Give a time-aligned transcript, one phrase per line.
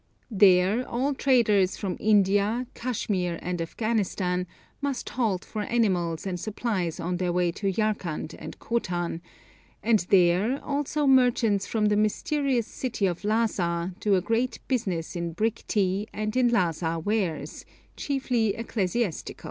[0.31, 4.47] There all traders from India, Kashmir, and Afghanistan
[4.81, 9.21] must halt for animals and supplies on their way to Yarkand and Khotan,
[9.83, 15.33] and there also merchants from the mysterious city of Lhassa do a great business in
[15.33, 17.63] brick tea and in Lhassa wares,
[17.95, 19.39] chiefly ecclesiastical.